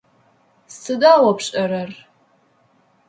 Сыда 0.79 1.11
о 1.29 1.31
пшӏэрэр? 1.37 1.89